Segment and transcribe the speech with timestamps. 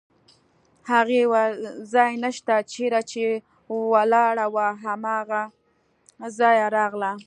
[0.91, 1.55] هغې وویل:
[1.93, 3.23] ځای نشته، چېرې چې
[3.93, 5.41] ولاړه وه له هماغه
[6.39, 7.11] ځایه راغله.